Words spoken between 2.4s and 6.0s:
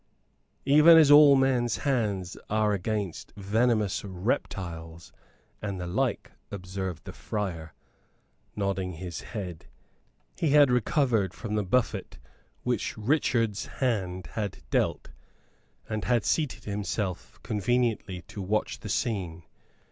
are against venomous reptiles and the